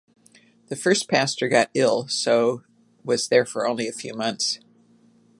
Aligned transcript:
The 0.69 0.75
first 0.75 1.07
pastor 1.07 1.47
got 1.47 1.69
ill, 1.75 2.07
so 2.07 2.63
was 3.03 3.27
there 3.27 3.45
for 3.45 3.67
only 3.67 3.87
a 3.87 3.93
few 3.93 4.15
months. 4.15 4.57